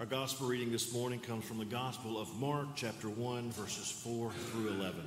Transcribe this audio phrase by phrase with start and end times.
[0.00, 4.30] Our gospel reading this morning comes from the Gospel of Mark, chapter 1, verses 4
[4.30, 5.06] through 11.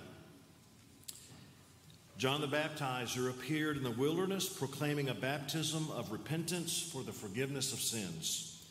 [2.19, 7.73] John the Baptizer appeared in the wilderness proclaiming a baptism of repentance for the forgiveness
[7.73, 8.63] of sins.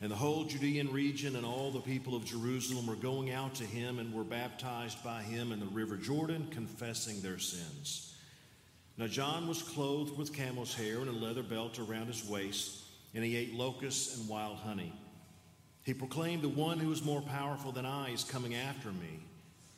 [0.00, 3.64] And the whole Judean region and all the people of Jerusalem were going out to
[3.64, 8.14] him and were baptized by him in the river Jordan, confessing their sins.
[8.96, 12.78] Now, John was clothed with camel's hair and a leather belt around his waist,
[13.14, 14.94] and he ate locusts and wild honey.
[15.84, 19.20] He proclaimed, The one who is more powerful than I is coming after me.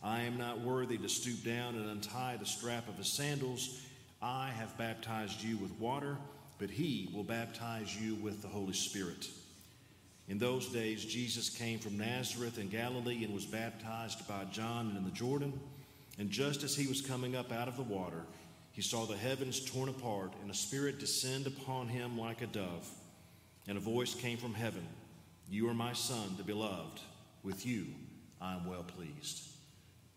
[0.02, 3.80] I am not worthy to stoop down and untie the strap of his sandals.
[4.20, 6.16] I have baptized you with water,
[6.58, 9.28] but he will baptize you with the Holy Spirit.
[10.28, 15.04] In those days, Jesus came from Nazareth in Galilee and was baptized by John in
[15.04, 15.58] the Jordan.
[16.18, 18.24] And just as he was coming up out of the water,
[18.72, 22.88] he saw the heavens torn apart and a spirit descend upon him like a dove.
[23.68, 24.86] And a voice came from heaven
[25.52, 26.98] You are my son, the beloved.
[27.42, 27.88] With you
[28.40, 29.50] I am well pleased.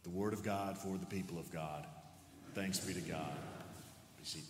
[0.04, 1.86] The word of God for the people of God.
[2.54, 3.34] Thanks be to God.
[4.18, 4.48] Be seated.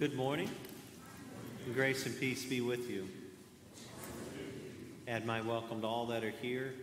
[0.00, 0.50] Good morning.
[1.74, 3.08] Grace and peace be with you.
[5.06, 6.74] Add my welcome to all that are here.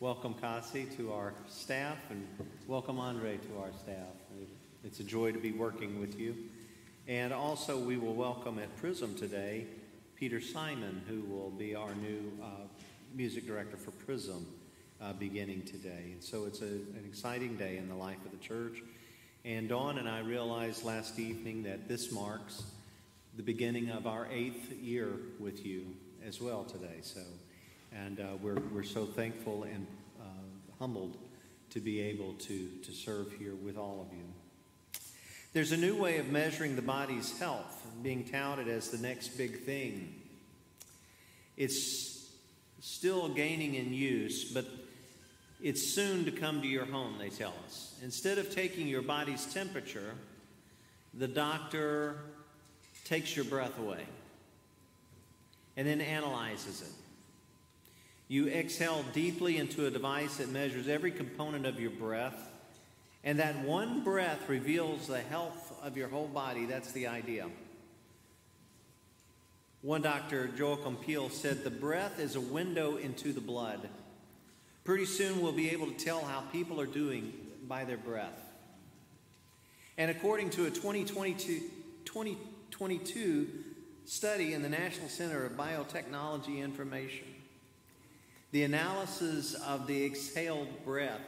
[0.00, 2.26] Welcome, Kasi, to our staff, and
[2.66, 4.14] welcome, Andre, to our staff.
[4.84, 6.34] It's a joy to be working with you.
[7.06, 9.66] And also, we will welcome at Prism today
[10.22, 12.46] Peter Simon, who will be our new uh,
[13.12, 14.46] music director for Prism
[15.00, 16.10] uh, beginning today.
[16.12, 18.84] And so it's a, an exciting day in the life of the church.
[19.44, 22.62] And Dawn and I realized last evening that this marks
[23.36, 25.08] the beginning of our eighth year
[25.40, 25.86] with you
[26.24, 27.00] as well today.
[27.00, 27.22] So,
[27.92, 29.88] and uh, we're, we're so thankful and
[30.20, 30.24] uh,
[30.78, 31.16] humbled
[31.70, 34.31] to be able to, to serve here with all of you.
[35.52, 39.64] There's a new way of measuring the body's health, being touted as the next big
[39.64, 40.14] thing.
[41.58, 42.30] It's
[42.80, 44.64] still gaining in use, but
[45.62, 47.94] it's soon to come to your home, they tell us.
[48.02, 50.14] Instead of taking your body's temperature,
[51.12, 52.16] the doctor
[53.04, 54.06] takes your breath away
[55.76, 56.92] and then analyzes it.
[58.28, 62.48] You exhale deeply into a device that measures every component of your breath
[63.24, 66.66] and that one breath reveals the health of your whole body.
[66.66, 67.48] That's the idea.
[69.82, 73.88] One doctor, Joachim Peel, said the breath is a window into the blood.
[74.84, 77.32] Pretty soon we'll be able to tell how people are doing
[77.68, 78.40] by their breath.
[79.98, 81.60] And according to a 2022,
[82.04, 83.48] 2022
[84.04, 87.26] study in the National Center of Biotechnology Information,
[88.50, 91.20] the analysis of the exhaled breath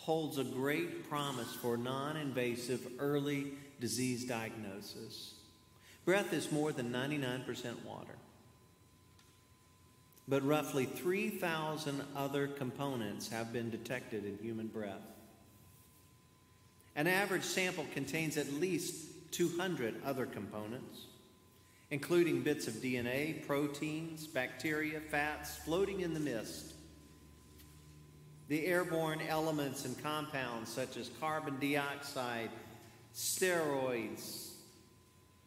[0.00, 5.34] holds a great promise for non invasive early disease diagnosis.
[6.04, 8.14] Breath is more than 99% water.
[10.26, 15.02] But roughly 3,000 other components have been detected in human breath.
[16.96, 21.06] An average sample contains at least 200 other components,
[21.90, 26.74] including bits of DNA, proteins, bacteria, fats floating in the mist
[28.50, 32.50] the airborne elements and compounds such as carbon dioxide,
[33.14, 34.48] steroids,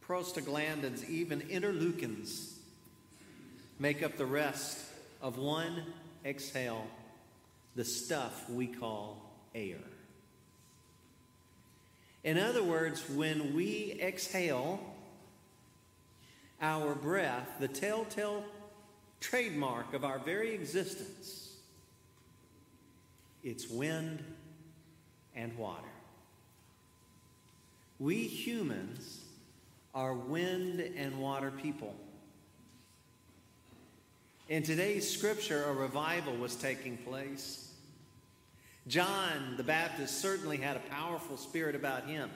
[0.08, 2.54] prostaglandins, even interleukins
[3.78, 4.80] make up the rest
[5.22, 5.84] of one
[6.26, 6.88] exhale,
[7.76, 9.22] the stuff we call
[9.54, 9.84] air.
[12.24, 14.80] In other words, when we exhale
[16.62, 18.46] our breath, the telltale
[19.20, 21.43] trademark of our very existence,
[23.44, 24.24] it's wind
[25.36, 25.84] and water.
[28.00, 29.22] We humans
[29.94, 31.96] are wind and water people.
[34.50, 37.72] In today's scripture, a revival was taking place.
[38.88, 42.30] John the Baptist certainly had a powerful spirit about him.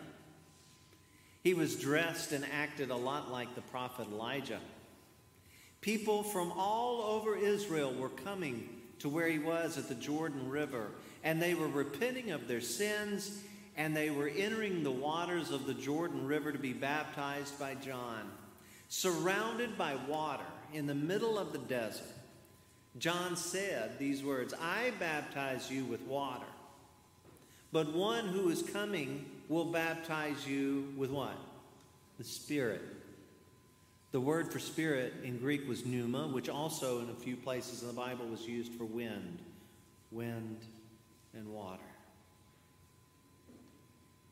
[1.43, 4.59] He was dressed and acted a lot like the prophet Elijah.
[5.81, 10.87] People from all over Israel were coming to where he was at the Jordan River,
[11.23, 13.41] and they were repenting of their sins,
[13.75, 18.31] and they were entering the waters of the Jordan River to be baptized by John.
[18.89, 22.07] Surrounded by water in the middle of the desert,
[22.97, 26.45] John said these words I baptize you with water,
[27.71, 31.37] but one who is coming will baptize you with what?
[32.17, 32.81] The Spirit.
[34.11, 37.87] The word for spirit in Greek was pneuma, which also in a few places in
[37.87, 39.39] the Bible was used for wind,
[40.11, 40.57] wind
[41.33, 41.81] and water.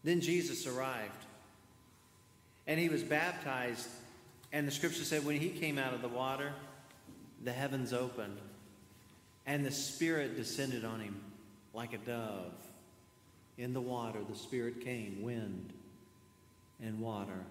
[0.04, 1.25] Then Jesus arrived,
[2.68, 3.89] and he was baptized
[4.56, 6.54] And the scripture said when he came out of the water,
[7.44, 8.38] the heavens opened,
[9.45, 11.19] and the Spirit descended on him
[11.74, 12.54] like a dove.
[13.57, 15.74] In the water, the Spirit came, wind
[16.81, 17.45] and water.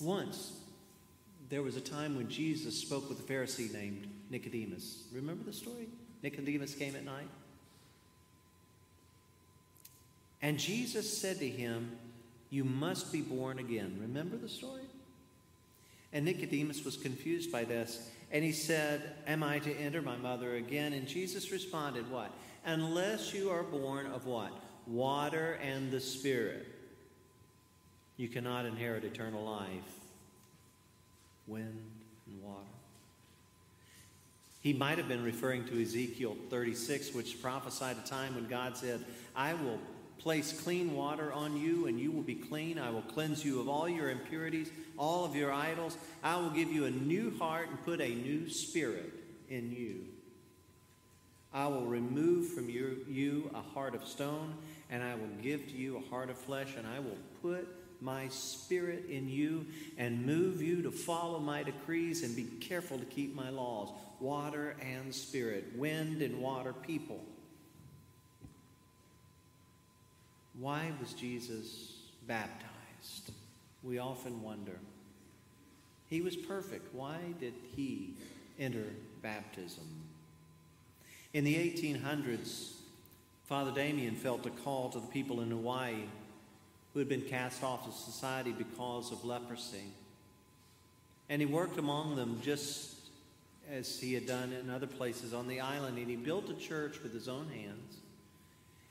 [0.00, 0.52] Once,
[1.50, 5.04] there was a time when Jesus spoke with a Pharisee named Nicodemus.
[5.12, 5.88] Remember the story?
[6.22, 7.28] Nicodemus came at night.
[10.42, 11.92] And Jesus said to him,
[12.50, 13.96] You must be born again.
[14.00, 14.82] Remember the story?
[16.12, 18.10] And Nicodemus was confused by this.
[18.30, 20.92] And he said, Am I to enter my mother again?
[20.92, 22.30] And Jesus responded, What?
[22.64, 24.52] Unless you are born of what?
[24.86, 26.66] Water and the Spirit,
[28.16, 29.68] you cannot inherit eternal life.
[31.46, 31.80] Wind
[32.26, 32.60] and water.
[34.60, 39.04] He might have been referring to Ezekiel 36, which prophesied a time when God said,
[39.36, 39.78] I will
[40.18, 42.78] place clean water on you, and you will be clean.
[42.78, 45.98] I will cleanse you of all your impurities, all of your idols.
[46.22, 49.12] I will give you a new heart and put a new spirit
[49.50, 50.06] in you.
[51.52, 54.54] I will remove from you, you a heart of stone,
[54.90, 57.68] and I will give to you a heart of flesh, and I will put
[58.04, 59.66] my spirit in you
[59.96, 63.88] and move you to follow my decrees and be careful to keep my laws.
[64.20, 67.24] Water and spirit, wind and water, people.
[70.60, 71.94] Why was Jesus
[72.28, 73.32] baptized?
[73.82, 74.78] We often wonder.
[76.08, 76.94] He was perfect.
[76.94, 78.14] Why did he
[78.58, 78.84] enter
[79.22, 79.84] baptism?
[81.32, 82.74] In the 1800s,
[83.46, 86.04] Father Damien felt a call to the people in Hawaii
[86.94, 89.92] who had been cast off of society because of leprosy.
[91.28, 92.94] And he worked among them just
[93.70, 97.02] as he had done in other places on the island, and he built a church
[97.02, 97.96] with his own hands.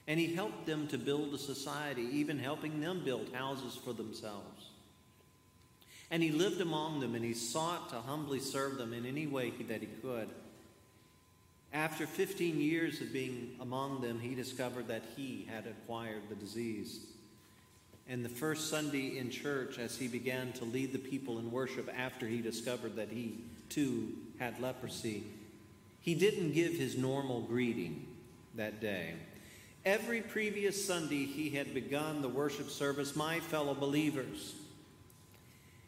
[0.08, 4.70] And he helped them to build a society, even helping them build houses for themselves.
[6.12, 9.52] And he lived among them and he sought to humbly serve them in any way
[9.70, 10.30] that he could.
[11.72, 17.00] After 15 years of being among them, he discovered that he had acquired the disease.
[18.08, 21.90] And the first Sunday in church, as he began to lead the people in worship
[21.98, 23.40] after he discovered that he
[23.70, 25.24] too had leprosy,
[26.02, 28.06] he didn't give his normal greeting
[28.56, 29.14] that day.
[29.86, 34.54] Every previous Sunday, he had begun the worship service, my fellow believers.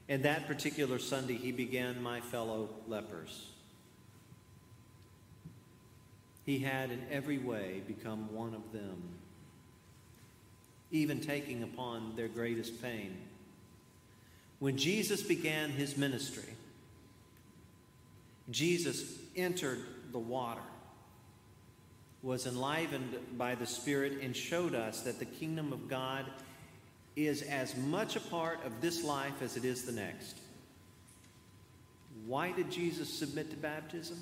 [0.08, 3.48] And that particular Sunday, he began, my fellow lepers.
[6.46, 9.02] He had in every way become one of them,
[10.96, 13.18] even taking upon their greatest pain.
[14.60, 16.54] When Jesus began his ministry,
[18.50, 19.80] Jesus entered
[20.12, 20.62] the water,
[22.24, 26.26] was enlivened by the Spirit, and showed us that the kingdom of God
[27.16, 30.38] is as much a part of this life as it is the next.
[32.26, 34.18] Why did Jesus submit to baptism?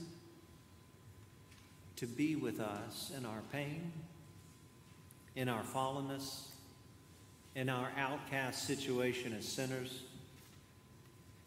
[2.03, 3.91] to be with us in our pain,
[5.35, 6.47] in our fallenness,
[7.55, 10.01] in our outcast situation as sinners,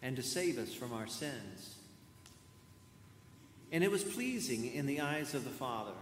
[0.02, 1.74] and to save us from our sins.
[3.72, 5.92] And it was pleasing in the eyes of the Father.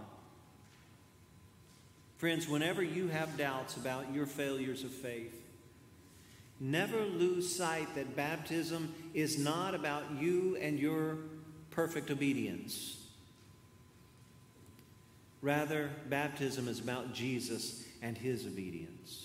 [2.17, 5.35] Friends, whenever you have doubts about your failures of faith,
[6.59, 11.17] never lose sight that baptism is not about you and your
[11.71, 12.97] perfect obedience.
[15.41, 19.24] Rather, baptism is about Jesus and his obedience.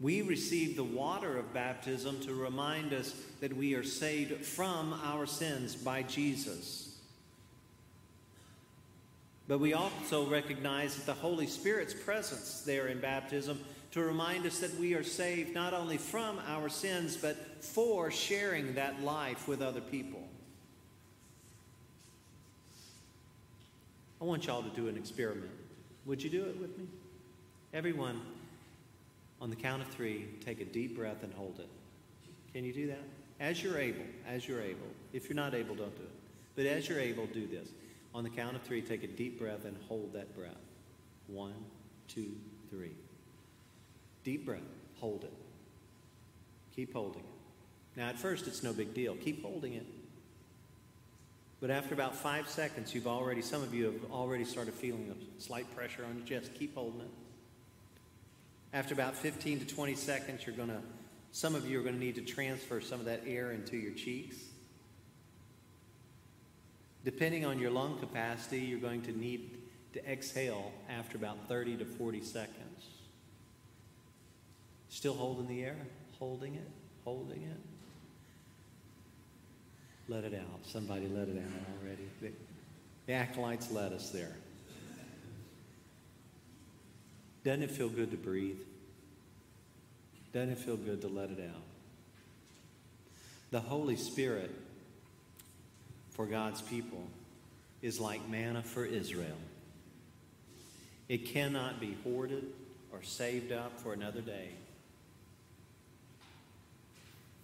[0.00, 5.26] We receive the water of baptism to remind us that we are saved from our
[5.26, 6.96] sins by Jesus.
[9.48, 13.58] But we also recognize that the Holy Spirit's presence there in baptism
[13.92, 18.74] to remind us that we are saved not only from our sins, but for sharing
[18.74, 20.22] that life with other people.
[24.20, 25.50] I want y'all to do an experiment.
[26.04, 26.86] Would you do it with me?
[27.72, 28.20] Everyone,
[29.40, 31.68] on the count of three, take a deep breath and hold it.
[32.52, 33.02] Can you do that?
[33.40, 34.86] As you're able, as you're able.
[35.12, 36.10] If you're not able, don't do it.
[36.56, 37.68] But as you're able, do this.
[38.14, 40.50] On the count of three, take a deep breath and hold that breath.
[41.28, 41.54] One,
[42.08, 42.32] two,
[42.70, 42.92] three.
[44.24, 44.60] Deep breath.
[44.98, 45.32] Hold it.
[46.74, 47.98] Keep holding it.
[47.98, 49.14] Now, at first, it's no big deal.
[49.14, 49.86] Keep holding it.
[51.60, 55.42] But after about five seconds, you've already, some of you have already started feeling a
[55.42, 56.54] slight pressure on your chest.
[56.54, 57.10] Keep holding it.
[58.72, 60.80] After about 15 to 20 seconds, you're going to,
[61.32, 63.92] some of you are going to need to transfer some of that air into your
[63.92, 64.36] cheeks.
[67.04, 69.58] Depending on your lung capacity, you're going to need
[69.94, 72.86] to exhale after about 30 to 40 seconds.
[74.90, 75.76] Still holding the air?
[76.18, 76.68] Holding it?
[77.04, 77.60] Holding it?
[80.08, 80.60] Let it out.
[80.66, 82.08] Somebody let it out already.
[82.20, 82.32] The,
[83.06, 84.34] the acolytes led us there.
[87.48, 88.60] Doesn't it feel good to breathe?
[90.34, 91.62] Doesn't it feel good to let it out?
[93.52, 94.54] The Holy Spirit
[96.10, 97.02] for God's people
[97.80, 99.38] is like manna for Israel.
[101.08, 102.44] It cannot be hoarded
[102.92, 104.50] or saved up for another day.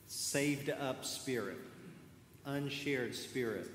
[0.09, 1.57] Saved up spirit,
[2.45, 3.71] unshared spirit,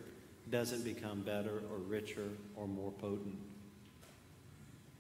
[0.52, 3.49] doesn't become better or richer or more potent.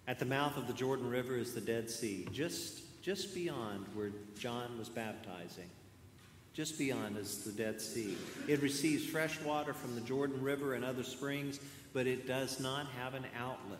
[0.09, 4.09] At the mouth of the Jordan River is the Dead Sea, just, just beyond where
[4.39, 5.69] John was baptizing.
[6.51, 8.17] Just beyond is the Dead Sea.
[8.47, 11.59] It receives fresh water from the Jordan River and other springs,
[11.93, 13.77] but it does not have an outlet.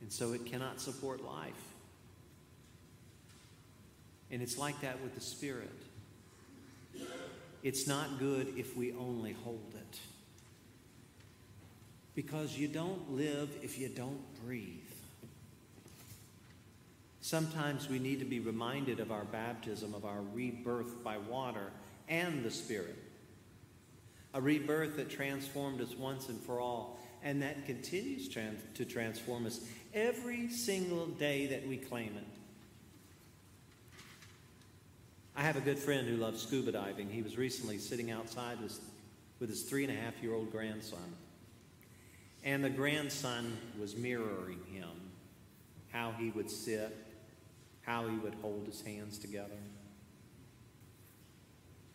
[0.00, 1.52] And so it cannot support life.
[4.32, 5.70] And it's like that with the Spirit.
[7.62, 10.00] It's not good if we only hold it.
[12.14, 14.82] Because you don't live if you don't breathe.
[17.22, 21.70] Sometimes we need to be reminded of our baptism, of our rebirth by water
[22.08, 22.98] and the Spirit.
[24.34, 29.46] A rebirth that transformed us once and for all, and that continues trans- to transform
[29.46, 29.60] us
[29.94, 32.26] every single day that we claim it.
[35.36, 37.08] I have a good friend who loves scuba diving.
[37.08, 38.78] He was recently sitting outside with,
[39.38, 40.98] with his three and a half year old grandson.
[42.44, 44.88] And the grandson was mirroring him
[45.92, 46.96] how he would sit,
[47.82, 49.58] how he would hold his hands together.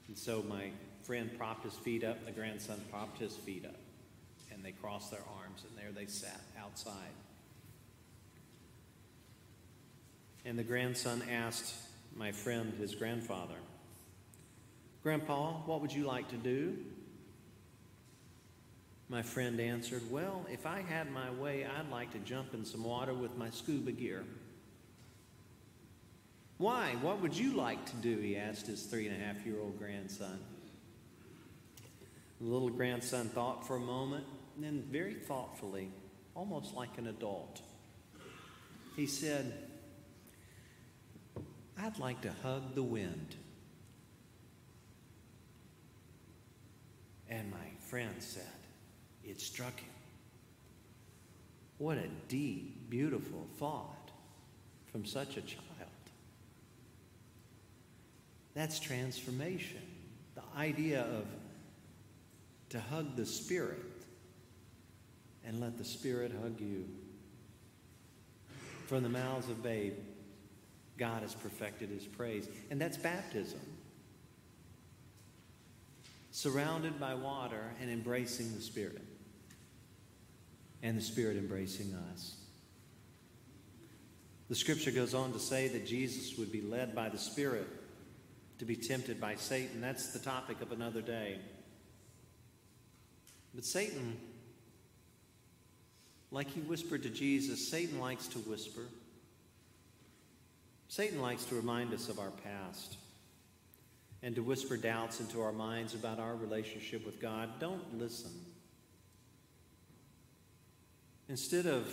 [0.07, 0.71] And so my
[1.03, 3.75] friend propped his feet up, the grandson propped his feet up,
[4.53, 6.93] and they crossed their arms, and there they sat outside.
[10.45, 11.73] And the grandson asked
[12.15, 13.55] my friend, his grandfather,
[15.03, 16.77] Grandpa, what would you like to do?
[19.09, 22.83] My friend answered, Well, if I had my way, I'd like to jump in some
[22.83, 24.25] water with my scuba gear.
[26.57, 26.95] Why?
[27.01, 28.17] What would you like to do?
[28.17, 30.39] He asked his three and a half year old grandson.
[32.41, 35.89] The little grandson thought for a moment, and then very thoughtfully,
[36.35, 37.61] almost like an adult,
[38.95, 39.53] he said,
[41.79, 43.35] I'd like to hug the wind.
[47.29, 48.56] And my friend said,
[49.27, 49.89] It struck him.
[51.77, 54.11] What a deep, beautiful thought
[54.91, 55.63] from such a child.
[58.55, 59.81] That's transformation.
[60.33, 61.25] The idea of
[62.69, 63.83] to hug the Spirit
[65.45, 66.85] and let the Spirit hug you.
[68.87, 69.93] From the mouths of babe,
[70.97, 72.49] God has perfected his praise.
[72.71, 73.59] And that's baptism.
[76.31, 79.01] Surrounded by water and embracing the Spirit.
[80.83, 82.35] And the Spirit embracing us.
[84.49, 87.67] The scripture goes on to say that Jesus would be led by the Spirit
[88.59, 89.81] to be tempted by Satan.
[89.81, 91.39] That's the topic of another day.
[93.53, 94.17] But Satan,
[96.31, 98.83] like he whispered to Jesus, Satan likes to whisper.
[100.87, 102.97] Satan likes to remind us of our past
[104.23, 107.49] and to whisper doubts into our minds about our relationship with God.
[107.59, 108.31] Don't listen.
[111.29, 111.89] Instead of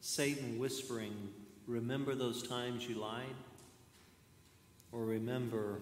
[0.00, 1.28] Satan whispering,
[1.66, 3.36] remember those times you lied,
[4.92, 5.80] or remember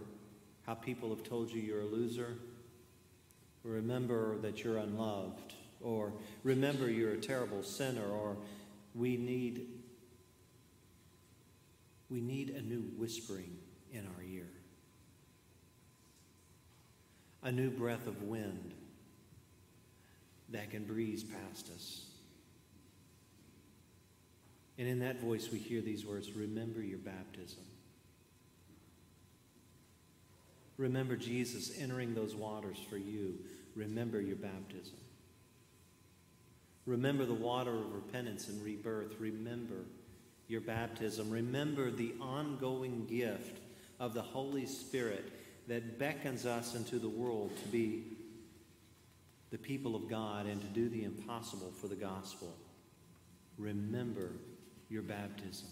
[0.66, 2.36] how people have told you you're a loser,
[3.64, 8.36] or remember that you're unloved, or remember you're a terrible sinner, or
[8.94, 9.66] we need
[12.08, 13.56] we need a new whispering
[13.92, 14.48] in our ear,
[17.44, 18.74] a new breath of wind
[20.48, 22.09] that can breeze past us.
[24.80, 27.62] And in that voice, we hear these words Remember your baptism.
[30.78, 33.34] Remember Jesus entering those waters for you.
[33.76, 34.96] Remember your baptism.
[36.86, 39.16] Remember the water of repentance and rebirth.
[39.18, 39.84] Remember
[40.48, 41.28] your baptism.
[41.30, 43.60] Remember the ongoing gift
[44.00, 45.30] of the Holy Spirit
[45.68, 48.04] that beckons us into the world to be
[49.50, 52.56] the people of God and to do the impossible for the gospel.
[53.58, 54.32] Remember
[54.90, 55.68] your baptism.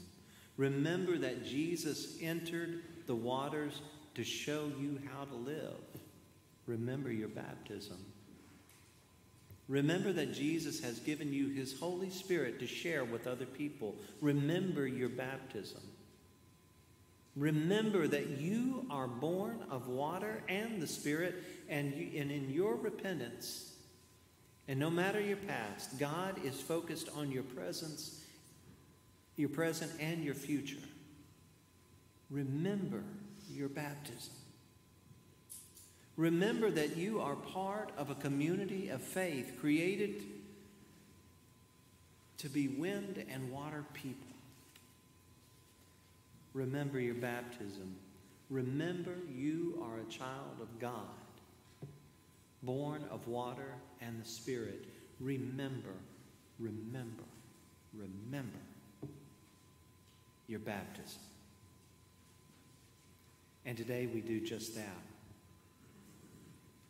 [0.56, 3.80] Remember that Jesus entered the waters
[4.14, 5.76] to show you how to live.
[6.66, 7.98] Remember your baptism.
[9.68, 13.94] Remember that Jesus has given you his Holy Spirit to share with other people.
[14.20, 15.82] Remember your baptism.
[17.37, 21.37] Remember that you are born of water and the Spirit,
[21.68, 23.68] and, you, and in your repentance,
[24.68, 28.17] and no matter your past, God is focused on your presence,
[29.38, 30.76] your present, and your future.
[32.28, 33.02] Remember
[33.50, 34.35] your baptism.
[36.16, 40.25] Remember that you are part of a community of faith created
[42.38, 44.26] to be wind and water people.
[46.52, 47.95] Remember your baptism.
[48.50, 51.07] Remember you are a child of God,
[52.64, 54.87] born of water and the Spirit.
[55.21, 55.95] Remember,
[56.59, 57.25] remember,
[57.95, 58.59] remember
[60.49, 61.21] your baptism.
[63.64, 65.02] And today we do just that.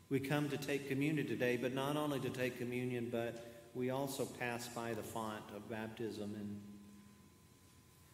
[0.08, 4.24] We come to take communion today, but not only to take communion, but we also
[4.24, 6.60] pass by the font of baptism and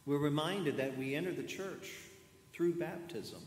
[0.07, 1.93] we're reminded that we enter the church
[2.53, 3.41] through baptism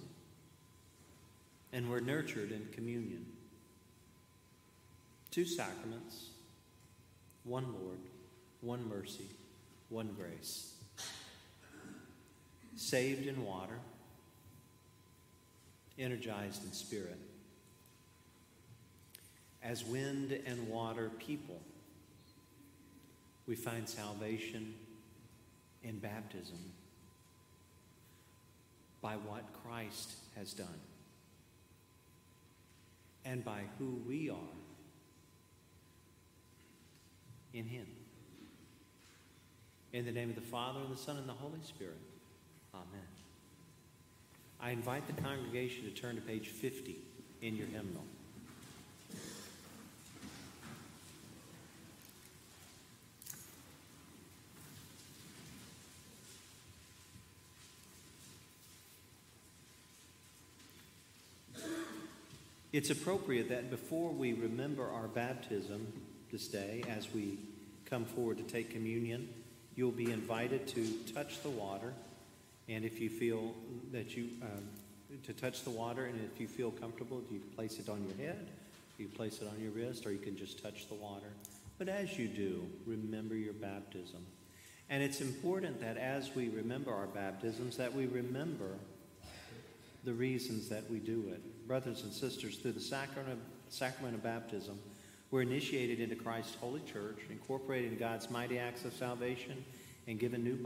[1.71, 3.25] and we're nurtured in communion.
[5.29, 6.29] Two sacraments,
[7.43, 7.99] one Lord,
[8.61, 9.29] one mercy,
[9.89, 10.76] one grace.
[12.77, 13.79] Saved in water,
[15.97, 17.17] energized in spirit.
[19.63, 21.59] As wind and water people,
[23.47, 24.75] we find salvation
[25.83, 26.59] in baptism
[29.01, 30.67] by what Christ has done
[33.25, 34.35] and by who we are
[37.53, 37.87] in Him.
[39.93, 41.97] In the name of the Father, and the Son, and the Holy Spirit.
[42.77, 43.07] Amen.
[44.61, 46.95] I invite the congregation to turn to page 50
[47.41, 48.03] in your hymnal.
[62.73, 65.87] It's appropriate that before we remember our baptism
[66.31, 67.39] this day, as we
[67.85, 69.29] come forward to take communion,
[69.75, 71.93] you'll be invited to touch the water.
[72.69, 73.53] And if you feel
[73.91, 74.63] that you, um,
[75.23, 78.47] to touch the water, and if you feel comfortable, you place it on your head,
[78.97, 81.27] you place it on your wrist, or you can just touch the water.
[81.77, 84.25] But as you do, remember your baptism.
[84.89, 88.77] And it's important that as we remember our baptisms, that we remember
[90.03, 93.39] the reasons that we do it brothers and sisters, through the sacrament of,
[93.73, 94.79] sacrament of baptism,
[95.31, 99.63] we're initiated into Christ's holy church, incorporated in God's mighty acts of salvation,
[100.07, 100.57] and given new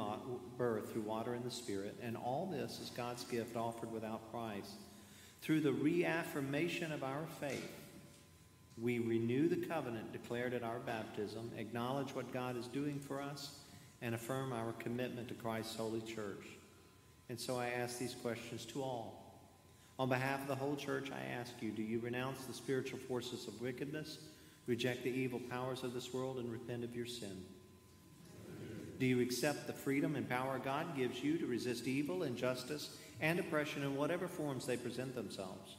[0.58, 1.97] birth through water and the Spirit.
[2.01, 4.75] And all this is God's gift offered without price.
[5.41, 7.71] Through the reaffirmation of our faith,
[8.80, 13.58] we renew the covenant declared at our baptism, acknowledge what God is doing for us,
[14.01, 16.45] and affirm our commitment to Christ's holy church.
[17.30, 19.21] And so I ask these questions to all.
[19.99, 23.47] On behalf of the whole church, I ask you do you renounce the spiritual forces
[23.47, 24.19] of wickedness,
[24.67, 27.43] reject the evil powers of this world, and repent of your sin?
[29.02, 33.40] Do you accept the freedom and power God gives you to resist evil, injustice, and
[33.40, 35.76] oppression in whatever forms they present themselves?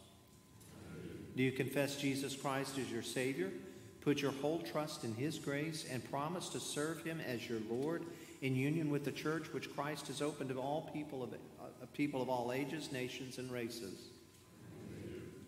[1.37, 3.53] Do you confess Jesus Christ as your Savior,
[4.01, 8.07] put your whole trust in His grace, and promise to serve Him as your Lord
[8.41, 12.23] in union with the church which Christ has opened to all people of, uh, people
[12.23, 14.09] of all ages, nations, and races?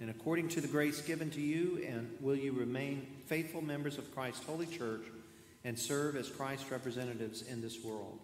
[0.01, 4.15] and according to the grace given to you, and will you remain faithful members of
[4.15, 5.03] Christ's holy church
[5.65, 8.19] and serve as Christ's representatives in this world?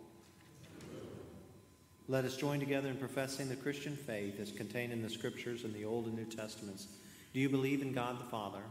[2.08, 5.72] Let us join together in professing the Christian faith as contained in the scriptures in
[5.72, 6.88] the Old and New Testaments.
[7.32, 8.62] Do you believe in God the Father?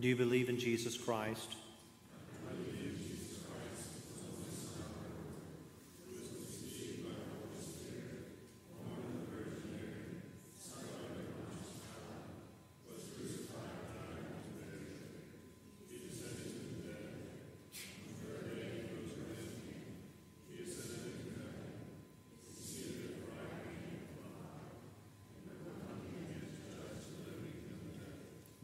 [0.00, 1.54] Do you believe in Jesus Christ?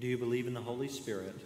[0.03, 1.37] Do you believe in the Holy Spirit?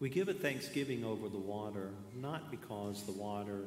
[0.00, 3.60] We give a thanksgiving over the water, not because the water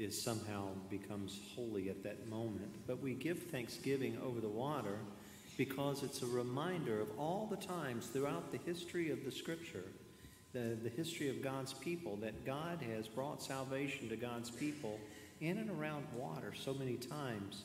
[0.00, 4.98] is somehow becomes holy at that moment, but we give thanksgiving over the water
[5.56, 9.84] because it's a reminder of all the times throughout the history of the scripture
[10.52, 14.98] the, the history of God's people, that God has brought salvation to God's people
[15.40, 17.64] in and around water so many times.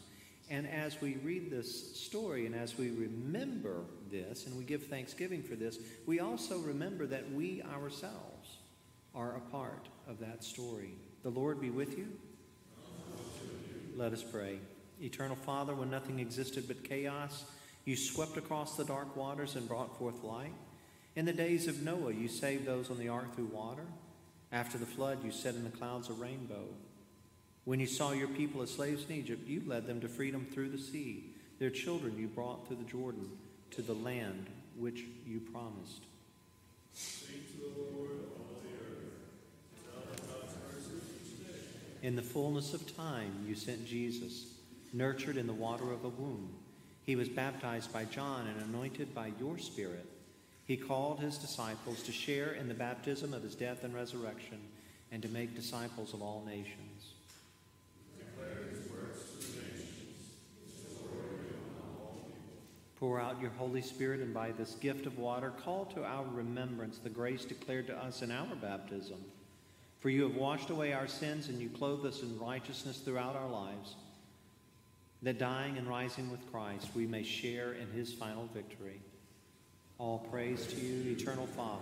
[0.49, 5.41] And as we read this story and as we remember this and we give thanksgiving
[5.41, 8.57] for this, we also remember that we ourselves
[9.15, 10.93] are a part of that story.
[11.23, 12.07] The Lord be with you.
[13.95, 14.59] Let us pray.
[15.01, 17.45] Eternal Father, when nothing existed but chaos,
[17.85, 20.53] you swept across the dark waters and brought forth light.
[21.15, 23.85] In the days of Noah, you saved those on the ark through water.
[24.51, 26.65] After the flood, you set in the clouds a rainbow.
[27.63, 30.69] When you saw your people as slaves in Egypt, you led them to freedom through
[30.69, 31.31] the sea.
[31.57, 33.29] Their children you brought through the Jordan
[33.71, 34.47] to the land
[34.77, 36.03] which you promised.
[42.03, 44.53] In the fullness of time, you sent Jesus,
[44.93, 46.53] nurtured in the water of a womb.
[47.03, 50.05] He was baptized by John and anointed by your Spirit.
[50.65, 54.59] He called his disciples to share in the baptism of his death and resurrection
[55.11, 57.13] and to make disciples of all nations.
[62.97, 66.97] Pour out your Holy Spirit and by this gift of water, call to our remembrance
[66.97, 69.17] the grace declared to us in our baptism.
[69.99, 73.49] For you have washed away our sins and you clothe us in righteousness throughout our
[73.49, 73.95] lives,
[75.21, 79.01] that dying and rising with Christ we may share in his final victory.
[79.97, 81.81] All praise to you, eternal Father,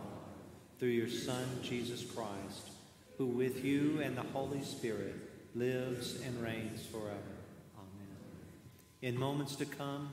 [0.79, 2.69] through your Son, Jesus Christ,
[3.17, 5.15] who with you and the Holy Spirit
[5.55, 7.35] lives and reigns forever.
[7.75, 8.17] Amen.
[9.01, 10.09] In moments to come,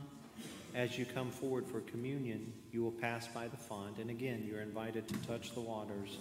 [0.74, 4.62] as you come forward for communion, you will pass by the font, and again, you're
[4.62, 6.16] invited to touch the waters.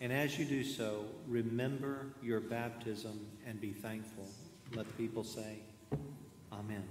[0.00, 4.28] And as you do so, remember your baptism and be thankful.
[4.74, 5.58] Let the people say,
[6.52, 6.84] Amen.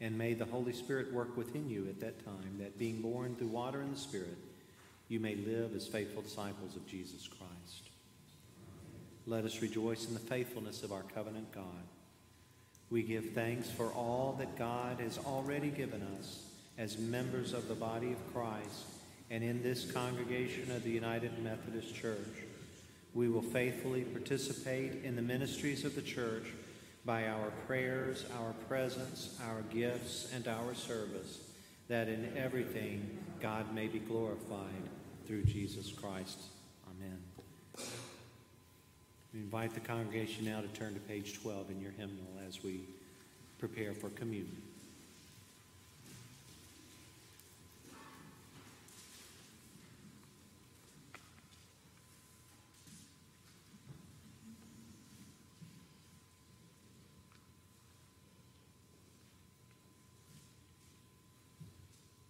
[0.00, 3.48] And may the Holy Spirit work within you at that time, that being born through
[3.48, 4.36] water and the Spirit,
[5.08, 7.90] you may live as faithful disciples of Jesus Christ.
[9.26, 11.64] Let us rejoice in the faithfulness of our covenant God.
[12.90, 16.44] We give thanks for all that God has already given us
[16.78, 18.84] as members of the body of Christ
[19.30, 22.18] and in this congregation of the United Methodist Church.
[23.14, 26.44] We will faithfully participate in the ministries of the church
[27.06, 31.38] by our prayers, our presence, our gifts, and our service,
[31.88, 34.82] that in everything God may be glorified
[35.24, 36.38] through Jesus Christ.
[36.90, 37.18] Amen.
[39.32, 42.80] We invite the congregation now to turn to page 12 in your hymnal as we
[43.58, 44.65] prepare for communion.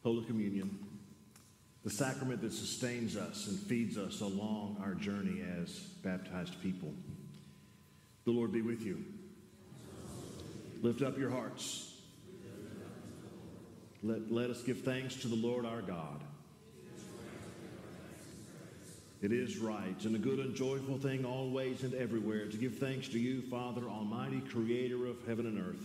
[0.07, 0.79] Holy Communion,
[1.83, 6.95] the sacrament that sustains us and feeds us along our journey as baptized people.
[8.25, 9.05] The Lord be with you.
[10.81, 11.92] Lift up your hearts.
[14.05, 16.23] Let, let us give thanks to the Lord our God.
[19.23, 23.09] It is right and a good and joyful thing always and everywhere to give thanks
[23.09, 25.85] to you, Father, Almighty, Creator of heaven and earth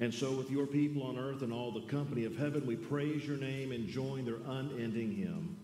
[0.00, 3.26] and so, with your people on earth and all the company of heaven, we praise
[3.26, 5.56] your name and join their unending hymn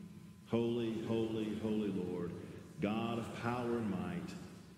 [0.49, 2.33] Holy, holy, holy Lord,
[2.81, 4.35] God of power and might.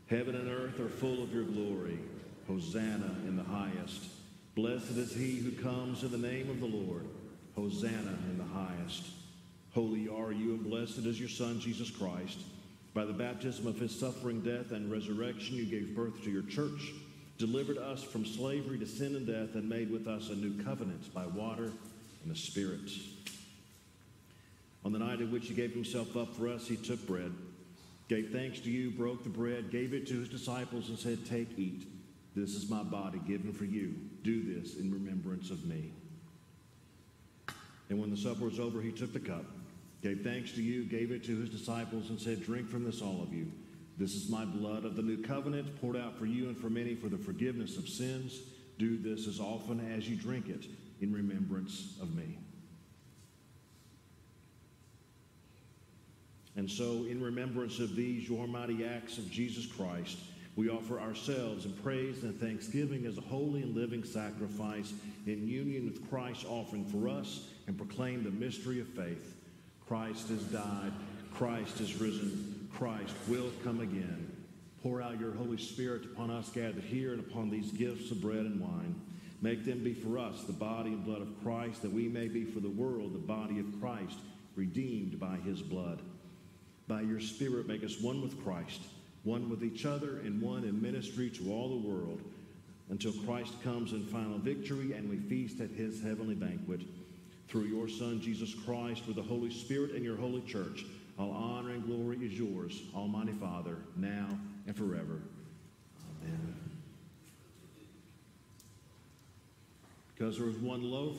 [0.08, 1.98] Heaven and earth are full of your glory.
[2.46, 4.04] Hosanna in the highest.
[4.54, 7.06] Blessed is he who comes in the name of the Lord.
[7.56, 9.04] Hosanna in the highest.
[9.72, 12.38] Holy are you, and blessed is your Son, Jesus Christ.
[12.94, 16.92] By the baptism of his suffering, death, and resurrection, you gave birth to your church
[17.38, 21.12] delivered us from slavery to sin and death, and made with us a new covenant
[21.12, 21.70] by water
[22.22, 22.90] and the Spirit.
[24.84, 27.32] On the night in which he gave himself up for us, he took bread,
[28.08, 31.58] gave thanks to you, broke the bread, gave it to his disciples, and said, Take,
[31.58, 31.86] eat.
[32.34, 33.94] This is my body given for you.
[34.22, 35.92] Do this in remembrance of me.
[37.88, 39.44] And when the supper was over, he took the cup,
[40.02, 43.22] gave thanks to you, gave it to his disciples, and said, Drink from this, all
[43.22, 43.50] of you.
[43.98, 46.94] This is my blood of the new covenant poured out for you and for many
[46.94, 48.40] for the forgiveness of sins.
[48.78, 50.66] Do this as often as you drink it
[51.00, 52.38] in remembrance of me.
[56.56, 60.18] And so, in remembrance of these, your mighty acts of Jesus Christ,
[60.56, 64.94] we offer ourselves in praise and thanksgiving as a holy and living sacrifice
[65.26, 69.36] in union with Christ's offering for us and proclaim the mystery of faith.
[69.86, 70.92] Christ has died,
[71.34, 72.55] Christ is risen.
[72.76, 74.30] Christ will come again.
[74.82, 78.40] Pour out your Holy Spirit upon us gathered here and upon these gifts of bread
[78.40, 78.94] and wine.
[79.40, 82.44] Make them be for us the body and blood of Christ, that we may be
[82.44, 84.18] for the world the body of Christ,
[84.56, 86.00] redeemed by his blood.
[86.86, 88.82] By your Spirit, make us one with Christ.
[89.26, 92.20] one with each other and one in ministry to all the world,
[92.90, 96.82] until Christ comes in final victory and we feast at his heavenly banquet.
[97.48, 100.84] Through your Son, Jesus Christ, with the Holy Spirit and your holy church,
[101.18, 104.28] all honor and glory is yours, Almighty Father, now
[104.66, 105.20] and forever.
[106.22, 106.54] Amen.
[110.14, 111.16] Because there is one loaf,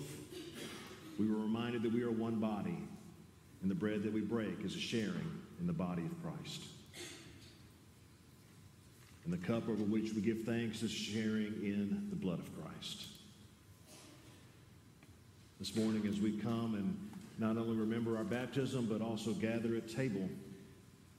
[1.20, 2.78] we were reminded that we are one body,
[3.62, 6.62] and the bread that we break is a sharing in the body of Christ.
[9.26, 13.08] And the cup over which we give thanks is sharing in the blood of Christ.
[15.60, 16.96] This morning, as we come and
[17.38, 20.28] not only remember our baptism, but also gather at table,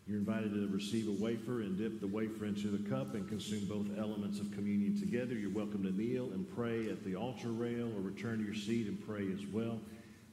[0.06, 3.66] you're invited to receive a wafer and dip the wafer into the cup and consume
[3.66, 5.34] both elements of communion together.
[5.34, 8.86] You're welcome to kneel and pray at the altar rail or return to your seat
[8.86, 9.78] and pray as well.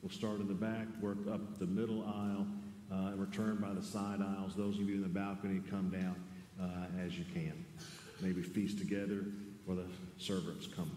[0.02, 2.48] We'll start in the back, work up the middle aisle,
[2.92, 4.56] uh, and return by the side aisles.
[4.56, 6.16] Those of you in the balcony, come down
[6.62, 7.66] uh, as you can.
[8.22, 9.26] Maybe feast together
[9.68, 10.96] or the servants come.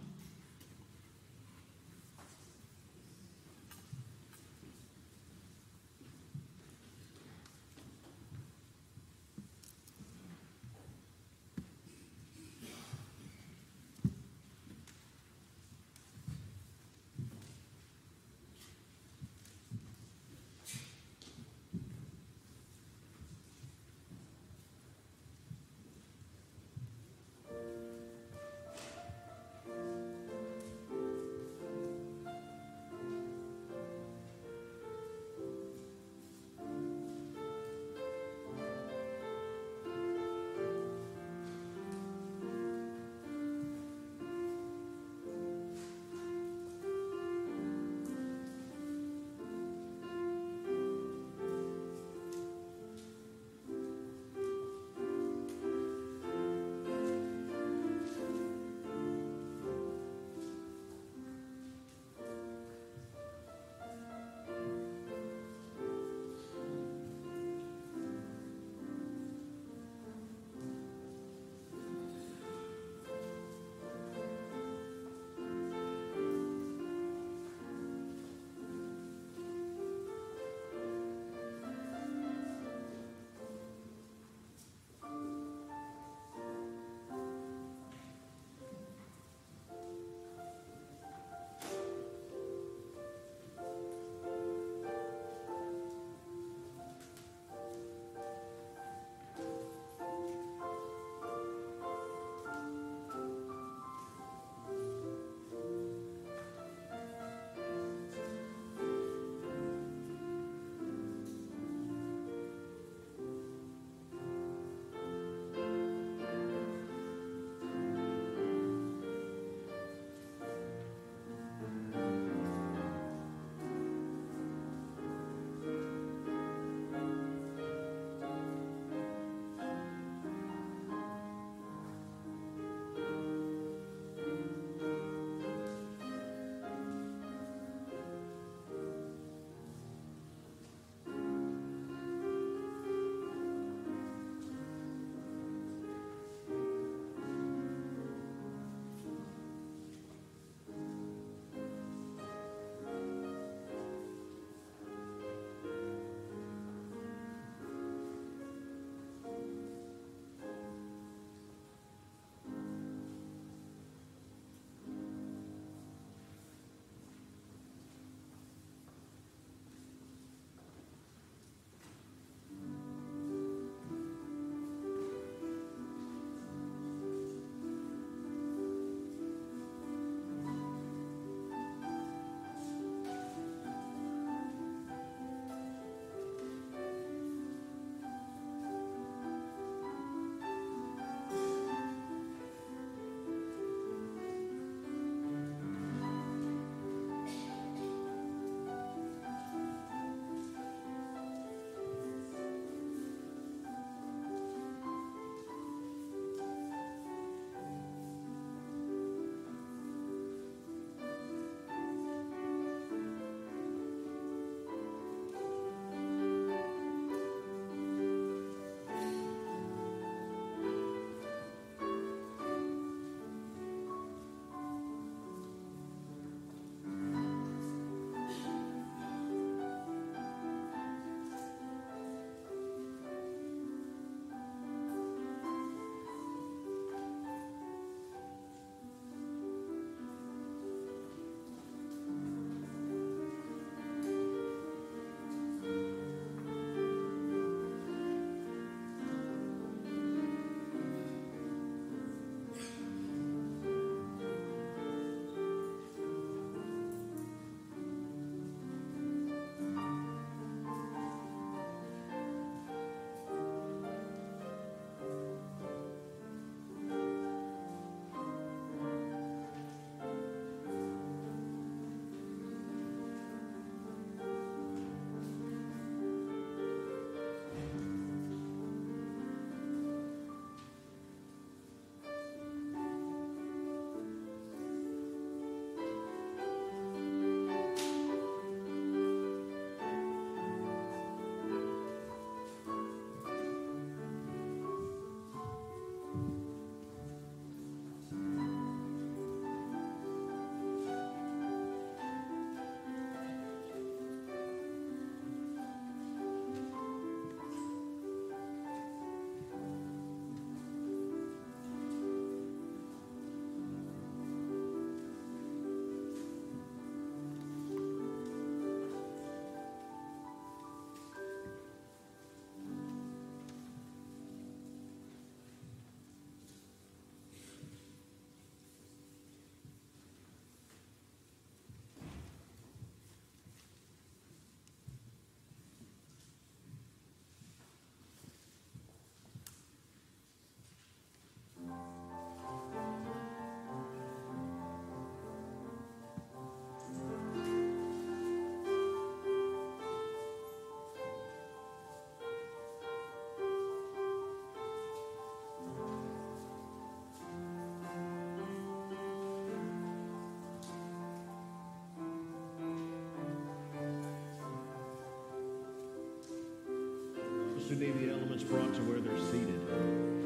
[367.68, 370.17] Who need the elements brought to where they're seated.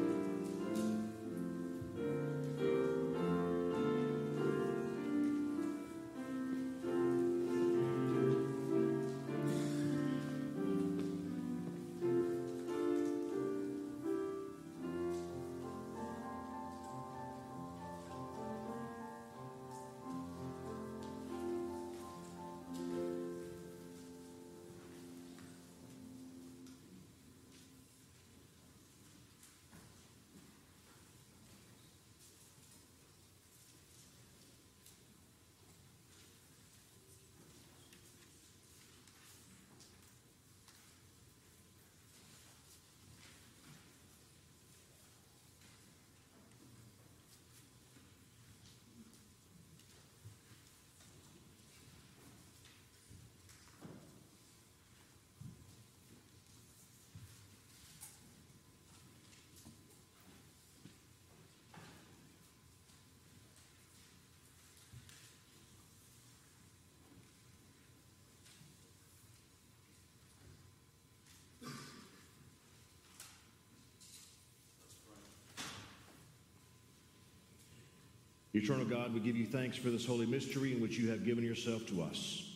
[78.55, 81.43] Eternal God, we give you thanks for this holy mystery in which you have given
[81.43, 82.51] yourself to us.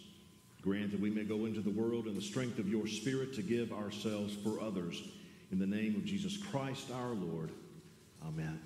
[0.61, 3.41] Grant that we may go into the world in the strength of your Spirit to
[3.41, 5.01] give ourselves for others.
[5.51, 7.49] In the name of Jesus Christ our Lord.
[8.27, 8.59] Amen.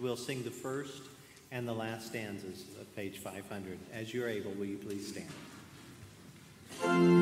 [0.00, 1.02] We'll sing the first
[1.52, 3.78] and the last stanzas of page 500.
[3.92, 5.14] As you're able, will you please
[6.82, 7.21] stand?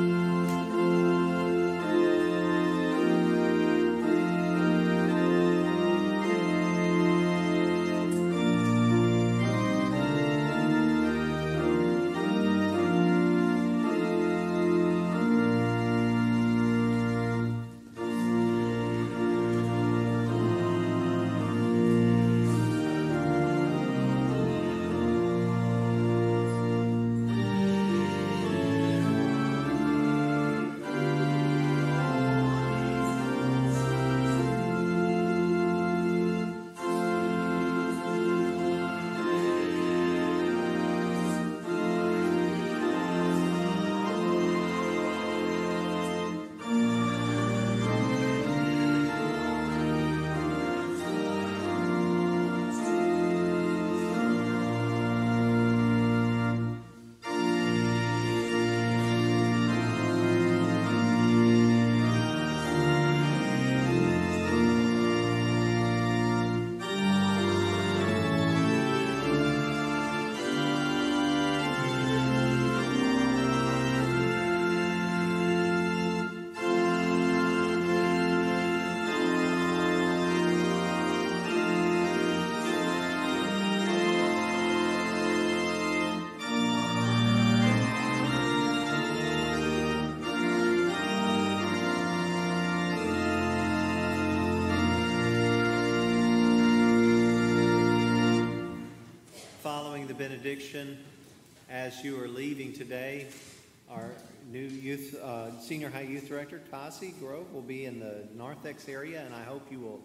[100.21, 100.98] Benediction,
[101.71, 103.27] as you are leaving today,
[103.90, 104.10] our
[104.52, 109.23] new youth, uh, senior high youth director, Kasi Grove, will be in the narthex area,
[109.25, 110.02] and I hope you will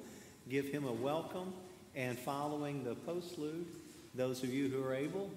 [0.49, 1.53] give him a welcome.
[1.97, 3.65] And following the postlude,
[4.13, 5.29] those of you who are able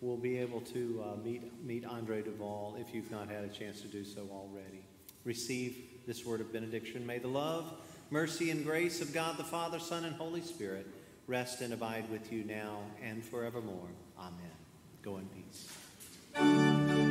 [0.00, 3.82] will be able to uh, meet, meet Andre Duval if you've not had a chance
[3.82, 4.82] to do so already.
[5.24, 5.76] Receive
[6.08, 7.06] this word of benediction.
[7.06, 7.72] May the love,
[8.10, 10.88] mercy, and grace of God the Father, Son, and Holy Spirit
[11.28, 13.90] rest and abide with you now and forevermore.
[14.18, 14.56] Amen.
[15.02, 17.03] Go in peace.